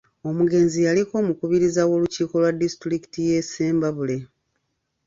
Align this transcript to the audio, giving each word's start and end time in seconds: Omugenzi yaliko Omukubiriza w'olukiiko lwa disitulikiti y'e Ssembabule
Omugenzi 0.29 0.77
yaliko 0.87 1.13
Omukubiriza 1.21 1.81
w'olukiiko 1.89 2.35
lwa 2.41 2.51
disitulikiti 2.61 3.19
y'e 3.27 3.39
Ssembabule 3.45 4.17